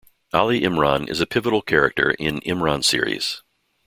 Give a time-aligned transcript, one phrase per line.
[0.33, 3.43] Ali Imran is a pivotal character in Imran Series.